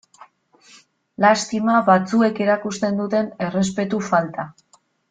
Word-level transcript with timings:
Lastima 1.25 1.75
batzuek 1.91 2.43
erakusten 2.47 2.99
duten 3.05 3.31
errespetu 3.51 4.05
falta. 4.13 4.53